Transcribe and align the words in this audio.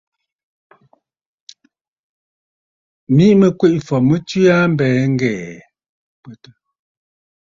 Miʼi 3.15 3.33
mɨ 3.39 3.47
Kweʼefɔ̀ 3.59 3.99
tswe 4.27 4.41
aa 4.53 4.63
a 4.65 4.69
mbɛ̀ɛ̀ 4.71 5.01
ŋ̀gɛ̀ɛ̀. 5.13 5.59